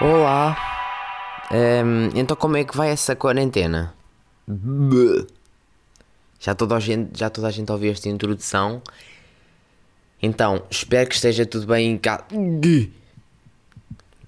[0.00, 0.56] Olá.
[1.50, 3.92] Ehm, então como é que vai essa quarentena?
[6.38, 8.80] Já toda a gente, já toda a gente ouviu esta introdução.
[10.22, 12.24] Então, espero que esteja tudo bem em casa.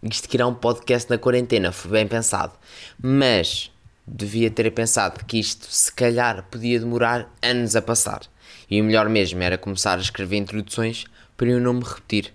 [0.03, 2.53] Isto que irá um podcast na quarentena, foi bem pensado.
[3.01, 3.71] Mas
[4.05, 8.23] devia ter pensado que isto se calhar podia demorar anos a passar.
[8.69, 11.05] E o melhor mesmo era começar a escrever introduções
[11.37, 12.35] para eu não me repetir.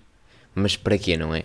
[0.53, 1.43] Mas para quê, não é?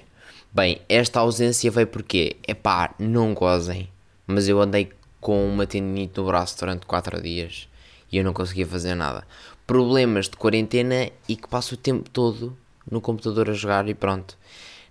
[0.52, 3.88] Bem, esta ausência veio porque, epá, não gozem,
[4.26, 4.90] mas eu andei
[5.20, 7.68] com uma tendinite no braço durante 4 dias
[8.10, 9.24] e eu não conseguia fazer nada.
[9.64, 12.56] Problemas de quarentena e que passo o tempo todo
[12.90, 14.36] no computador a jogar e pronto.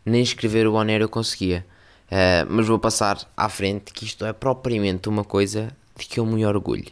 [0.05, 1.66] Nem escrever o Bonero eu conseguia.
[2.07, 6.26] Uh, mas vou passar à frente que isto é propriamente uma coisa de que eu
[6.26, 6.88] me orgulho.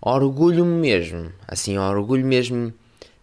[0.00, 2.74] Orgulho-me mesmo, assim, orgulho mesmo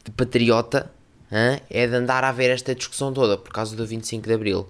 [0.05, 0.89] de patriota
[1.31, 4.67] hein, é de andar a ver esta discussão toda por causa do 25 de Abril.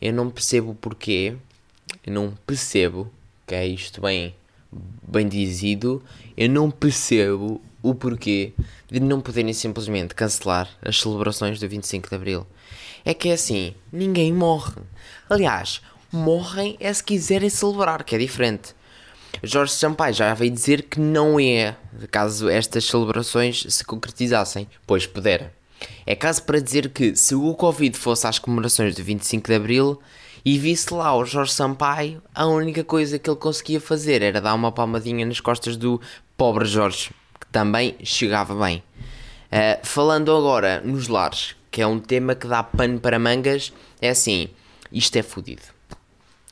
[0.00, 1.34] Eu não percebo porquê,
[2.06, 3.10] eu não percebo,
[3.46, 4.34] que é isto bem,
[5.06, 6.02] bem dizido,
[6.36, 8.52] eu não percebo o porquê
[8.90, 12.46] de não poderem simplesmente cancelar as celebrações do 25 de Abril.
[13.04, 14.80] É que é assim, ninguém morre.
[15.28, 15.80] Aliás,
[16.12, 18.74] morrem é se quiserem celebrar, que é diferente.
[19.42, 21.74] Jorge Sampaio já veio dizer que não é,
[22.10, 25.52] caso estas celebrações se concretizassem, pois pudera.
[26.06, 30.02] É caso para dizer que se o Covid fosse às comemorações do 25 de Abril
[30.44, 34.54] e visse lá o Jorge Sampaio, a única coisa que ele conseguia fazer era dar
[34.54, 36.00] uma palmadinha nas costas do
[36.36, 38.82] pobre Jorge, que também chegava bem.
[39.52, 44.10] Uh, falando agora nos lares, que é um tema que dá pano para mangas, é
[44.10, 44.48] assim,
[44.90, 45.62] isto é fodido.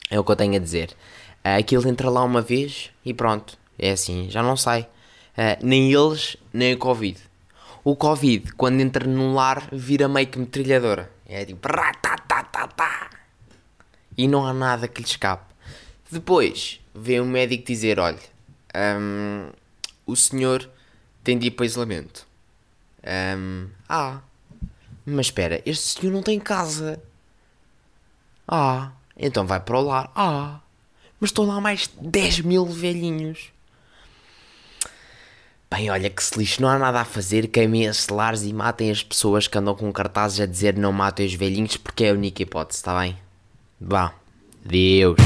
[0.09, 0.91] É o que eu tenho a dizer.
[1.43, 4.87] Uh, aquilo entra lá uma vez e pronto, é assim, já não sai.
[5.37, 7.30] Uh, nem eles, nem o Covid
[7.83, 11.11] o Covid, quando entra num lar, vira meio que metralhadora.
[11.25, 11.67] É tipo.
[14.17, 15.51] E não há nada que lhe escape.
[16.11, 18.19] Depois, vem um médico dizer: olha,
[18.75, 19.49] um,
[20.05, 20.69] o senhor
[21.23, 22.27] tem de ir para isolamento.
[23.03, 24.19] Um, ah,
[25.05, 27.01] mas espera, este senhor não tem casa.
[28.47, 30.11] Ah, então vai para o lar.
[30.15, 30.59] Ah,
[31.19, 33.51] mas estão lá mais 10 mil velhinhos.
[35.81, 38.91] Bem, olha que se lixo, não há nada a fazer, queimem as lares e matem
[38.91, 42.13] as pessoas que andam com cartazes a dizer não matem os velhinhos porque é a
[42.13, 43.17] única hipótese, está bem?
[43.79, 44.13] Vá,
[44.63, 45.17] Deus.